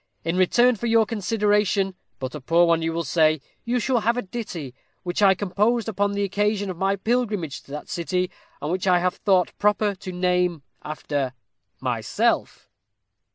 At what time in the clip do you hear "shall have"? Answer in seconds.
3.79-4.17